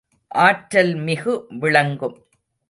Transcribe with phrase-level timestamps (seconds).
[0.31, 2.17] ஆற்றல் மிகு விளங்கும்.